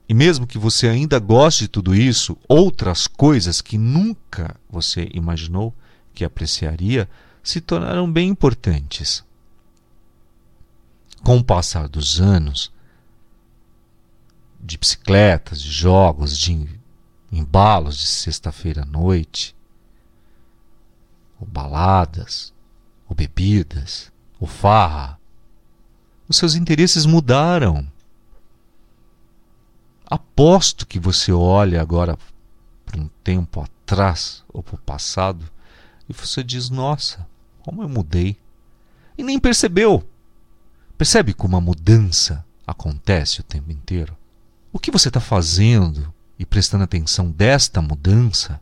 E 0.08 0.12
mesmo 0.12 0.46
que 0.46 0.58
você 0.58 0.88
ainda 0.88 1.18
goste 1.18 1.64
de 1.64 1.68
tudo 1.68 1.94
isso, 1.94 2.36
outras 2.46 3.06
coisas 3.06 3.60
que 3.60 3.78
nunca 3.78 4.54
você 4.68 5.08
imaginou 5.14 5.74
que 6.12 6.24
apreciaria 6.24 7.08
se 7.42 7.60
tornaram 7.60 8.10
bem 8.10 8.28
importantes. 8.28 9.24
Com 11.22 11.38
o 11.38 11.44
passar 11.44 11.88
dos 11.88 12.20
anos, 12.20 12.70
de 14.60 14.78
bicicletas, 14.78 15.60
de 15.60 15.70
jogos, 15.70 16.38
de 16.38 16.68
embalos 17.32 17.98
de 17.98 18.06
sexta-feira 18.06 18.82
à 18.82 18.86
noite, 18.86 19.54
ou 21.40 21.46
baladas, 21.46 22.52
ou 23.08 23.14
bebidas, 23.14 24.12
ou 24.40 24.46
farra. 24.46 25.18
Os 26.28 26.36
seus 26.36 26.54
interesses 26.54 27.04
mudaram. 27.04 27.86
Aposto 30.14 30.86
que 30.86 31.00
você 31.00 31.32
olha 31.32 31.82
agora 31.82 32.16
para 32.86 33.00
um 33.00 33.10
tempo 33.24 33.60
atrás 33.60 34.44
ou 34.48 34.62
para 34.62 34.76
o 34.76 34.78
passado 34.78 35.50
e 36.08 36.12
você 36.12 36.40
diz: 36.44 36.70
Nossa, 36.70 37.26
como 37.64 37.82
eu 37.82 37.88
mudei. 37.88 38.36
E 39.18 39.24
nem 39.24 39.40
percebeu. 39.40 40.08
Percebe 40.96 41.34
como 41.34 41.56
a 41.56 41.60
mudança 41.60 42.46
acontece 42.64 43.40
o 43.40 43.42
tempo 43.42 43.72
inteiro? 43.72 44.16
O 44.72 44.78
que 44.78 44.92
você 44.92 45.08
está 45.08 45.18
fazendo 45.18 46.14
e 46.38 46.46
prestando 46.46 46.84
atenção 46.84 47.28
desta 47.32 47.82
mudança 47.82 48.60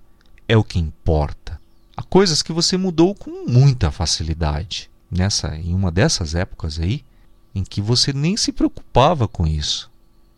é 0.49 0.57
o 0.57 0.65
que 0.65 0.79
importa. 0.79 1.61
Há 1.95 2.03
coisas 2.03 2.41
que 2.41 2.51
você 2.51 2.79
mudou 2.79 3.15
com 3.15 3.45
muita 3.47 3.91
facilidade. 3.91 4.91
Nessa, 5.11 5.55
em 5.55 5.75
uma 5.75 5.91
dessas 5.91 6.35
épocas 6.35 6.79
aí, 6.79 7.05
em 7.55 7.63
que 7.63 7.83
você 7.83 8.11
nem 8.11 8.39
se 8.39 8.53
preocupava 8.53 9.29
com 9.29 9.47
isso. 9.47 9.91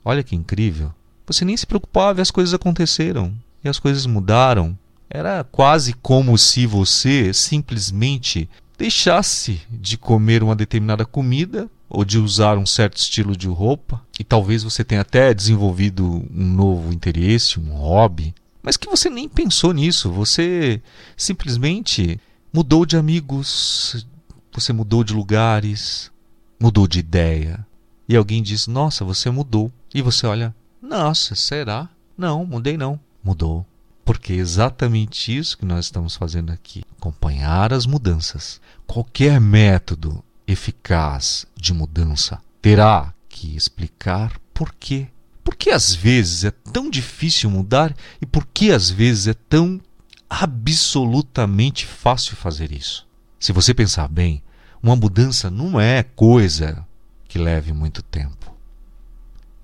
Olha 0.05 0.25
que 0.25 0.35
incrível. 0.35 0.93
Você 1.27 1.45
nem 1.45 1.57
se 1.57 1.67
preocupava 1.67 2.21
e 2.21 2.23
as 2.23 2.31
coisas 2.31 2.55
aconteceram. 2.55 3.35
E 3.63 3.69
as 3.69 3.79
coisas 3.79 4.07
mudaram. 4.07 4.77
Era 5.09 5.45
quase 5.45 5.93
como 5.95 6.37
se 6.37 6.67
você 6.67 7.33
simplesmente 7.33 8.49
deixasse 8.77 9.61
de 9.71 9.97
comer 9.97 10.43
uma 10.43 10.57
determinada 10.57 11.05
comida 11.05 11.71
ou 11.89 12.05
de 12.05 12.19
usar 12.19 12.59
um 12.59 12.67
certo 12.67 12.97
estilo 12.97 13.37
de 13.37 13.47
roupa, 13.47 14.03
e 14.19 14.25
talvez 14.25 14.65
você 14.65 14.83
tenha 14.83 15.03
até 15.03 15.33
desenvolvido 15.33 16.05
um 16.05 16.55
novo 16.55 16.93
interesse, 16.93 17.61
um 17.61 17.73
hobby, 17.73 18.35
mas 18.61 18.77
que 18.77 18.89
você 18.89 19.09
nem 19.09 19.29
pensou 19.29 19.73
nisso, 19.73 20.11
você 20.11 20.83
simplesmente 21.17 22.19
mudou 22.53 22.85
de 22.85 22.97
amigos, 22.97 24.07
você 24.53 24.73
mudou 24.73 25.05
de 25.05 25.13
lugares, 25.13 26.11
mudou 26.59 26.89
de 26.89 26.99
ideia. 26.99 27.65
E 28.09 28.17
alguém 28.17 28.43
diz: 28.43 28.67
Nossa, 28.67 29.05
você 29.05 29.31
mudou. 29.31 29.71
E 29.95 30.01
você 30.01 30.27
olha: 30.27 30.55
Nossa, 30.85 31.35
será? 31.35 31.89
Não, 32.17 32.45
mudei 32.45 32.77
não. 32.77 33.01
Mudou. 33.23 33.65
Porque 34.05 34.35
é 34.35 34.37
exatamente 34.37 35.35
isso 35.35 35.57
que 35.57 35.65
nós 35.65 35.87
estamos 35.87 36.15
fazendo 36.15 36.53
aqui: 36.53 36.83
acompanhar 36.99 37.73
as 37.73 37.87
mudanças. 37.87 38.61
Qualquer 38.87 39.41
método 39.41 40.23
eficaz 40.47 41.47
de 41.57 41.73
mudança 41.73 42.39
terá 42.61 43.15
que 43.31 43.57
explicar 43.57 44.39
por 44.53 44.75
quê. 44.75 45.09
Por 45.43 45.57
que 45.57 45.71
às 45.71 45.95
vezes 45.95 46.45
é 46.45 46.51
tão 46.51 46.91
difícil 46.91 47.49
mudar 47.49 47.97
e 48.21 48.27
por 48.27 48.47
que 48.47 48.71
às 48.71 48.91
vezes 48.91 49.29
é 49.29 49.35
tão 49.35 49.81
absolutamente 50.29 51.87
fácil 51.87 52.37
fazer 52.37 52.71
isso? 52.71 53.09
Se 53.41 53.53
você 53.53 53.73
pensar 53.73 54.07
bem, 54.07 54.43
uma 54.83 54.95
mudança 54.95 55.51
não 55.51 55.81
é 55.81 56.03
coisa 56.03 56.87
que 57.27 57.39
leve 57.39 57.73
muito 57.73 58.03
tempo. 58.03 58.54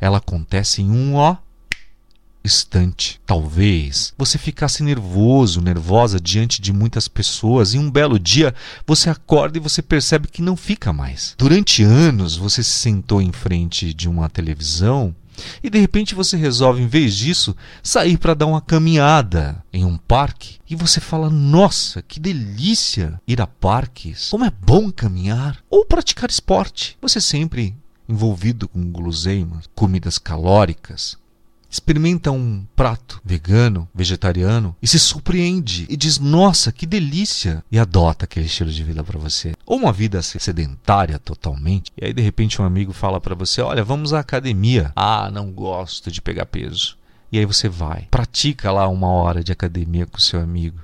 Ela 0.00 0.18
acontece 0.18 0.82
em 0.82 0.90
um 0.90 1.14
ó 1.14 1.36
instante. 2.44 3.20
Talvez 3.26 4.14
você 4.16 4.38
ficasse 4.38 4.82
nervoso, 4.82 5.60
nervosa 5.60 6.18
diante 6.18 6.60
de 6.60 6.72
muitas 6.72 7.06
pessoas 7.06 7.74
e 7.74 7.78
um 7.78 7.90
belo 7.90 8.18
dia 8.18 8.54
você 8.86 9.10
acorda 9.10 9.58
e 9.58 9.60
você 9.60 9.82
percebe 9.82 10.28
que 10.28 10.42
não 10.42 10.56
fica 10.56 10.92
mais. 10.92 11.34
Durante 11.36 11.82
anos 11.82 12.36
você 12.36 12.62
se 12.62 12.70
sentou 12.70 13.20
em 13.20 13.32
frente 13.32 13.92
de 13.92 14.08
uma 14.08 14.28
televisão 14.28 15.14
e 15.62 15.70
de 15.70 15.78
repente 15.78 16.14
você 16.14 16.36
resolve, 16.36 16.82
em 16.82 16.86
vez 16.86 17.14
disso, 17.14 17.56
sair 17.82 18.18
para 18.18 18.34
dar 18.34 18.46
uma 18.46 18.60
caminhada 18.60 19.62
em 19.72 19.84
um 19.84 19.96
parque 19.96 20.58
e 20.68 20.74
você 20.74 21.00
fala: 21.00 21.30
Nossa, 21.30 22.02
que 22.02 22.20
delícia 22.20 23.20
ir 23.26 23.40
a 23.40 23.46
parques! 23.46 24.28
Como 24.30 24.44
é 24.44 24.50
bom 24.50 24.90
caminhar! 24.90 25.58
Ou 25.70 25.84
praticar 25.84 26.28
esporte. 26.28 26.96
Você 27.00 27.20
sempre 27.20 27.74
envolvido 28.10 28.68
com 28.68 28.90
guloseimas, 28.90 29.68
comidas 29.74 30.18
calóricas, 30.18 31.16
experimenta 31.70 32.32
um 32.32 32.64
prato 32.74 33.20
vegano, 33.24 33.88
vegetariano 33.94 34.74
e 34.82 34.88
se 34.88 34.98
surpreende 34.98 35.86
e 35.88 35.96
diz: 35.96 36.18
"Nossa, 36.18 36.72
que 36.72 36.84
delícia!" 36.84 37.64
e 37.70 37.78
adota 37.78 38.24
aquele 38.24 38.46
estilo 38.46 38.70
de 38.70 38.82
vida 38.82 39.04
para 39.04 39.18
você. 39.18 39.52
Ou 39.64 39.78
uma 39.78 39.92
vida 39.92 40.20
sedentária 40.20 41.18
totalmente. 41.18 41.92
E 41.96 42.04
aí 42.04 42.12
de 42.12 42.22
repente 42.22 42.60
um 42.60 42.64
amigo 42.64 42.92
fala 42.92 43.20
para 43.20 43.34
você: 43.34 43.60
"Olha, 43.60 43.84
vamos 43.84 44.12
à 44.12 44.18
academia." 44.18 44.92
"Ah, 44.96 45.30
não 45.32 45.52
gosto 45.52 46.10
de 46.10 46.20
pegar 46.20 46.46
peso." 46.46 46.98
E 47.32 47.38
aí 47.38 47.46
você 47.46 47.68
vai, 47.68 48.08
pratica 48.10 48.72
lá 48.72 48.88
uma 48.88 49.06
hora 49.06 49.44
de 49.44 49.52
academia 49.52 50.04
com 50.04 50.18
seu 50.18 50.40
amigo 50.40 50.80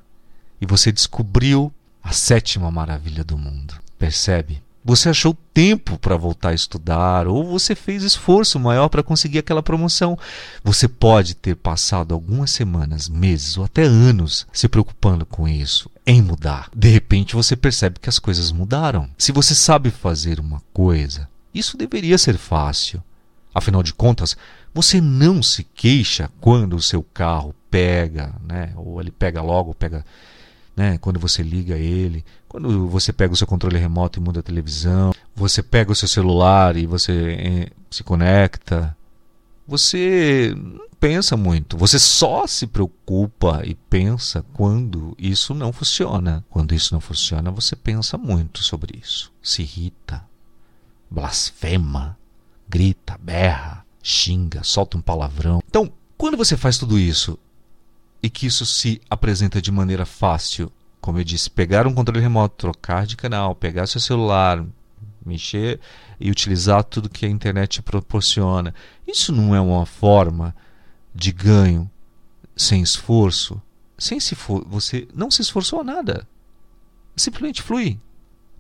e 0.61 0.67
você 0.67 0.93
descobriu 0.93 1.73
a 2.01 2.13
sétima 2.13 2.71
maravilha 2.71 3.25
do 3.25 3.37
mundo. 3.37 3.75
Percebe? 3.99 4.63
Você 4.87 5.09
achou 5.09 5.37
tempo 5.53 5.99
para 5.99 6.17
voltar 6.17 6.51
a 6.51 6.55
estudar 6.55 7.27
ou 7.27 7.45
você 7.45 7.75
fez 7.75 8.05
esforço 8.05 8.57
maior 8.57 8.89
para 8.89 9.03
conseguir 9.03 9.41
aquela 9.41 9.61
promoção. 9.61 10.17
Você 10.63 10.87
pode 10.87 11.35
ter 11.35 11.57
passado 11.57 12.15
algumas 12.15 12.53
semanas, 12.53 13.09
meses 13.09 13.59
ou 13.59 13.65
até 13.65 13.83
anos 13.83 14.47
se 14.53 14.69
preocupando 14.69 15.27
com 15.27 15.49
isso, 15.49 15.91
em 16.07 16.23
mudar. 16.23 16.71
De 16.73 16.89
repente 16.89 17.35
você 17.35 17.57
percebe 17.57 17.99
que 17.99 18.09
as 18.09 18.21
coisas 18.21 18.53
mudaram. 18.53 19.11
Se 19.19 19.33
você 19.33 19.57
sabe 19.57 19.91
fazer 19.91 20.39
uma 20.39 20.63
coisa, 20.73 21.29
isso 21.53 21.77
deveria 21.77 22.17
ser 22.17 22.39
fácil. 22.39 23.03
Afinal 23.53 23.83
de 23.83 23.93
contas, 23.93 24.37
você 24.73 25.01
não 25.01 25.43
se 25.43 25.65
queixa 25.65 26.31
quando 26.41 26.77
o 26.77 26.83
seu 26.83 27.03
carro 27.03 27.53
pega, 27.69 28.33
né? 28.47 28.73
Ou 28.77 29.01
ele 29.01 29.11
pega 29.11 29.43
logo, 29.43 29.75
pega 29.75 30.05
né? 30.77 30.99
Quando 30.99 31.19
você 31.19 31.43
liga 31.43 31.75
ele, 31.77 32.25
quando 32.57 32.89
você 32.89 33.13
pega 33.13 33.35
o 33.35 33.37
seu 33.37 33.47
controle 33.47 33.77
remoto 33.77 34.19
e 34.19 34.23
muda 34.23 34.41
a 34.41 34.43
televisão, 34.43 35.13
você 35.35 35.63
pega 35.63 35.93
o 35.93 35.95
seu 35.95 36.09
celular 36.09 36.75
e 36.75 36.87
você 36.87 37.13
eh, 37.13 37.71
se 37.91 38.03
conecta, 38.03 38.97
você 39.69 40.55
não 40.57 40.89
pensa 40.99 41.37
muito. 41.37 41.77
Você 41.77 41.99
só 41.99 42.47
se 42.47 42.67
preocupa 42.67 43.61
e 43.63 43.75
pensa 43.75 44.43
quando 44.55 45.15
isso 45.19 45.53
não 45.53 45.71
funciona. 45.71 46.43
Quando 46.49 46.75
isso 46.75 46.95
não 46.95 47.01
funciona, 47.01 47.51
você 47.51 47.77
pensa 47.77 48.17
muito 48.17 48.63
sobre 48.63 48.99
isso. 49.05 49.31
Se 49.43 49.61
irrita, 49.61 50.25
blasfema, 51.11 52.17
grita, 52.67 53.19
berra, 53.23 53.85
xinga, 54.03 54.65
solta 54.65 54.97
um 54.97 55.03
palavrão. 55.03 55.63
Então, 55.69 55.93
quando 56.17 56.39
você 56.39 56.57
faz 56.57 56.79
tudo 56.79 56.99
isso 56.99 57.39
e 58.23 58.31
que 58.31 58.47
isso 58.47 58.65
se 58.65 58.99
apresenta 59.11 59.61
de 59.61 59.71
maneira 59.71 60.07
fácil, 60.07 60.73
como 61.07 61.21
eu 61.21 61.25
disse, 61.25 61.49
pegar 61.49 61.87
um 61.87 61.95
controle 61.95 62.21
remoto, 62.21 62.57
trocar 62.57 63.07
de 63.07 63.17
canal, 63.17 63.55
pegar 63.55 63.87
seu 63.87 64.01
celular, 64.01 64.67
mexer 65.25 65.79
e 66.19 66.33
utilizar 66.33 66.83
tudo 66.83 67.09
que 67.09 67.25
a 67.25 67.29
internet 67.29 67.81
proporciona. 67.81 68.75
Isso 69.07 69.31
não 69.31 69.55
é 69.55 69.61
uma 69.61 69.87
forma 69.87 70.53
de 71.15 71.31
ganho 71.31 71.89
sem 72.57 72.83
esforço? 72.83 73.63
Sem 73.97 74.19
se 74.19 74.35
for, 74.35 74.67
você 74.67 75.07
não 75.15 75.31
se 75.31 75.43
esforçou 75.43 75.81
a 75.81 75.85
nada. 75.85 76.27
Simplesmente 77.15 77.63
flui. 77.63 78.01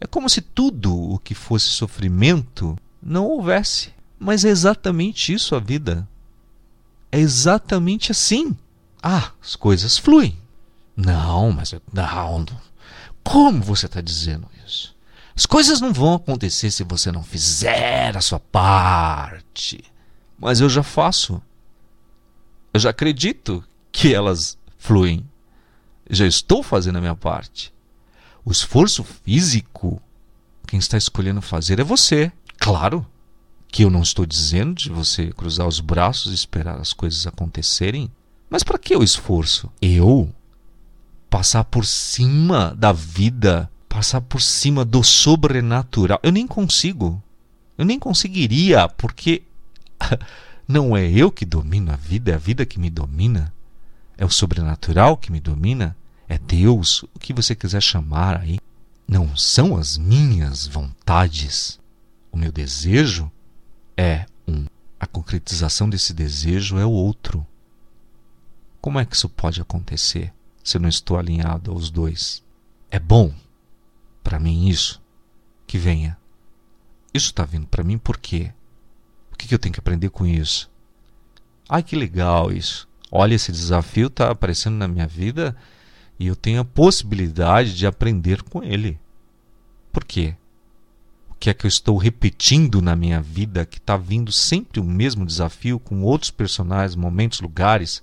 É 0.00 0.06
como 0.06 0.30
se 0.30 0.40
tudo 0.40 0.96
o 0.96 1.18
que 1.18 1.34
fosse 1.34 1.66
sofrimento 1.66 2.78
não 3.02 3.26
houvesse. 3.26 3.92
Mas 4.20 4.44
é 4.44 4.50
exatamente 4.50 5.32
isso 5.32 5.56
a 5.56 5.58
vida. 5.58 6.08
É 7.10 7.18
exatamente 7.18 8.12
assim. 8.12 8.56
Ah, 9.02 9.32
as 9.42 9.56
coisas 9.56 9.98
fluem. 9.98 10.45
Não, 10.96 11.52
mas 11.52 11.74
não. 11.92 12.46
Como 13.22 13.62
você 13.62 13.86
está 13.86 14.00
dizendo 14.00 14.48
isso? 14.66 14.96
As 15.36 15.44
coisas 15.44 15.80
não 15.80 15.92
vão 15.92 16.14
acontecer 16.14 16.70
se 16.70 16.82
você 16.82 17.12
não 17.12 17.22
fizer 17.22 18.16
a 18.16 18.20
sua 18.22 18.40
parte. 18.40 19.84
Mas 20.38 20.60
eu 20.60 20.68
já 20.68 20.82
faço. 20.82 21.42
Eu 22.72 22.80
já 22.80 22.90
acredito 22.90 23.62
que 23.92 24.14
elas 24.14 24.56
fluem. 24.78 25.28
já 26.08 26.26
estou 26.26 26.62
fazendo 26.62 26.96
a 26.96 27.00
minha 27.00 27.14
parte. 27.14 27.74
O 28.44 28.52
esforço 28.52 29.02
físico, 29.02 30.00
quem 30.66 30.78
está 30.78 30.96
escolhendo 30.96 31.42
fazer 31.42 31.80
é 31.80 31.84
você. 31.84 32.32
Claro 32.58 33.04
que 33.68 33.84
eu 33.84 33.90
não 33.90 34.02
estou 34.02 34.24
dizendo 34.24 34.74
de 34.74 34.88
você 34.88 35.32
cruzar 35.32 35.66
os 35.66 35.80
braços 35.80 36.32
e 36.32 36.34
esperar 36.34 36.80
as 36.80 36.92
coisas 36.92 37.26
acontecerem. 37.26 38.10
Mas 38.48 38.62
para 38.62 38.78
que 38.78 38.96
o 38.96 39.02
esforço? 39.02 39.70
Eu 39.82 40.32
passar 41.28 41.64
por 41.64 41.84
cima 41.84 42.74
da 42.76 42.92
vida 42.92 43.70
passar 43.96 44.20
por 44.20 44.42
cima 44.42 44.84
do 44.84 45.02
sobrenatural. 45.02 46.20
Eu 46.22 46.30
nem 46.30 46.46
consigo. 46.46 47.22
Eu 47.78 47.84
nem 47.86 47.98
conseguiria, 47.98 48.86
porque 48.90 49.42
não 50.68 50.94
é 50.94 51.08
eu 51.10 51.32
que 51.32 51.46
domino 51.46 51.90
a 51.90 51.96
vida, 51.96 52.30
é 52.30 52.34
a 52.34 52.38
vida 52.38 52.66
que 52.66 52.78
me 52.78 52.90
domina. 52.90 53.54
É 54.18 54.24
o 54.26 54.28
sobrenatural 54.28 55.16
que 55.16 55.32
me 55.32 55.40
domina. 55.40 55.96
É 56.28 56.36
Deus, 56.36 57.04
o 57.04 57.18
que 57.18 57.32
você 57.32 57.54
quiser 57.54 57.80
chamar 57.80 58.38
aí. 58.38 58.58
Não 59.08 59.34
são 59.34 59.78
as 59.78 59.96
minhas 59.96 60.66
vontades. 60.66 61.80
O 62.30 62.36
meu 62.36 62.52
desejo 62.52 63.32
é 63.96 64.26
um. 64.46 64.66
A 65.00 65.06
concretização 65.06 65.88
desse 65.88 66.12
desejo 66.12 66.76
é 66.76 66.84
o 66.84 66.90
outro. 66.90 67.46
Como 68.78 69.00
é 69.00 69.06
que 69.06 69.16
isso 69.16 69.28
pode 69.30 69.58
acontecer 69.58 70.34
se 70.66 70.80
não 70.80 70.88
estou 70.88 71.16
alinhado 71.16 71.70
aos 71.70 71.90
dois? 71.90 72.42
É 72.90 72.98
bom 72.98 73.32
para 74.20 74.40
mim 74.40 74.66
isso, 74.66 75.00
que 75.64 75.78
venha. 75.78 76.18
Isso 77.14 77.26
está 77.26 77.44
vindo 77.44 77.68
para 77.68 77.84
mim 77.84 77.96
por 77.96 78.18
quê? 78.18 78.52
O 79.32 79.36
que, 79.36 79.46
que 79.46 79.54
eu 79.54 79.60
tenho 79.60 79.72
que 79.72 79.78
aprender 79.78 80.10
com 80.10 80.26
isso? 80.26 80.68
Ai, 81.68 81.84
que 81.84 81.94
legal 81.94 82.50
isso. 82.50 82.88
Olha, 83.12 83.36
esse 83.36 83.52
desafio 83.52 84.08
está 84.08 84.32
aparecendo 84.32 84.74
na 84.74 84.88
minha 84.88 85.06
vida 85.06 85.56
e 86.18 86.26
eu 86.26 86.34
tenho 86.34 86.60
a 86.60 86.64
possibilidade 86.64 87.76
de 87.76 87.86
aprender 87.86 88.42
com 88.42 88.64
ele. 88.64 88.98
Por 89.92 90.04
quê? 90.04 90.34
O 91.30 91.34
que 91.36 91.48
é 91.48 91.54
que 91.54 91.64
eu 91.64 91.68
estou 91.68 91.96
repetindo 91.96 92.82
na 92.82 92.96
minha 92.96 93.20
vida 93.20 93.64
que 93.64 93.78
está 93.78 93.96
vindo 93.96 94.32
sempre 94.32 94.80
o 94.80 94.84
mesmo 94.84 95.24
desafio 95.24 95.78
com 95.78 96.02
outros 96.02 96.32
personagens, 96.32 96.96
momentos, 96.96 97.40
lugares 97.40 98.02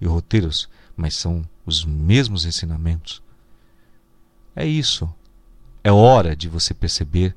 e 0.00 0.06
roteiros, 0.06 0.70
mas 0.98 1.14
são 1.14 1.48
os 1.64 1.84
mesmos 1.84 2.44
ensinamentos? 2.44 3.22
É 4.54 4.66
isso. 4.66 5.08
É 5.84 5.92
hora 5.92 6.34
de 6.34 6.48
você 6.48 6.74
perceber 6.74 7.36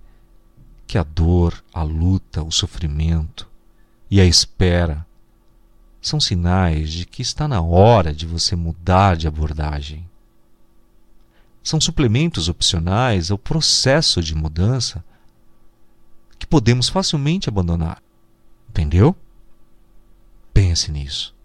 que 0.87 0.97
a 0.97 1.03
dor, 1.03 1.63
a 1.71 1.83
luta, 1.83 2.43
o 2.43 2.51
sofrimento 2.51 3.47
e 4.09 4.19
a 4.19 4.25
espera 4.25 5.05
são 6.01 6.19
sinais 6.19 6.91
de 6.91 7.05
que 7.05 7.21
está 7.21 7.47
na 7.47 7.61
hora 7.61 8.11
de 8.11 8.25
você 8.25 8.55
mudar 8.55 9.15
de 9.15 9.27
abordagem. 9.27 10.09
São 11.63 11.79
suplementos 11.79 12.49
opcionais 12.49 13.29
ao 13.29 13.37
processo 13.37 14.23
de 14.23 14.33
mudança 14.33 15.05
que 16.39 16.47
podemos 16.47 16.89
facilmente 16.89 17.47
abandonar. 17.47 18.01
Entendeu? 18.67 19.15
Pense 20.51 20.91
nisso. 20.91 21.35